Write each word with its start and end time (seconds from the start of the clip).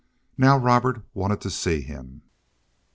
Now 0.35 0.57
Robert 0.57 1.03
wanted 1.13 1.41
to 1.41 1.51
see 1.51 1.81
him. 1.81 2.23